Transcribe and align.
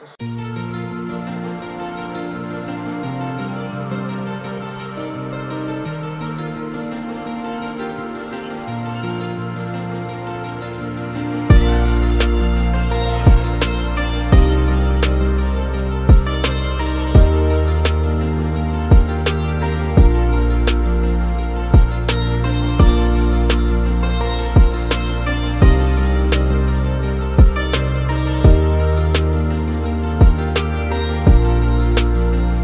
Música 0.00 0.69